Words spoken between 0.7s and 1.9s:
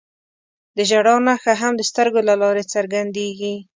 د ژړا نښه هم د